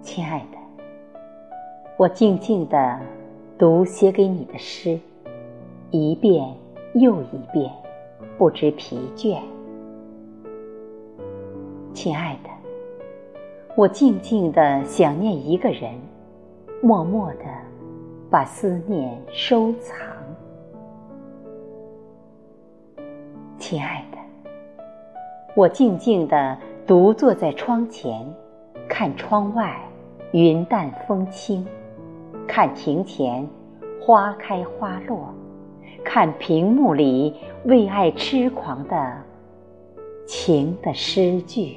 [0.00, 0.58] 亲爱的，
[1.98, 3.00] 我静静的
[3.58, 4.98] 读写给你的诗，
[5.90, 6.46] 一遍
[6.94, 7.72] 又一遍，
[8.36, 9.38] 不知疲倦。
[11.94, 12.50] 亲爱的，
[13.74, 15.92] 我静静的想念一个人，
[16.82, 17.44] 默默的
[18.30, 19.96] 把思念收藏。
[23.58, 24.18] 亲爱的，
[25.56, 28.26] 我静静的独坐在窗前，
[28.88, 29.80] 看窗外。
[30.32, 31.66] 云淡风轻，
[32.46, 33.48] 看庭前
[33.98, 35.32] 花开花落，
[36.04, 37.34] 看屏幕里
[37.64, 39.16] 为爱痴狂的
[40.26, 41.76] 情的诗句。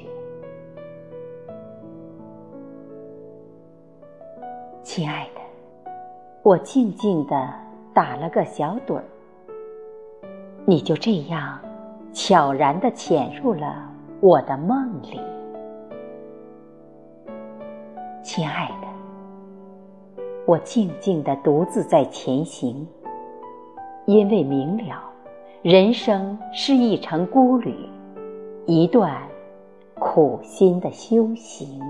[4.82, 5.90] 亲爱的，
[6.42, 7.48] 我静静的
[7.94, 9.04] 打了个小盹儿，
[10.66, 11.58] 你就这样
[12.12, 15.20] 悄然的潜入了我的梦里。
[18.22, 22.86] 亲爱的，我静静的独自在前行，
[24.06, 25.02] 因为明了，
[25.62, 27.74] 人生是一程孤旅，
[28.66, 29.22] 一段
[29.94, 31.80] 苦心的修行。